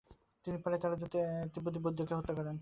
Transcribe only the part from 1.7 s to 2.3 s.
বৌদ্ধ পন্ডিতকে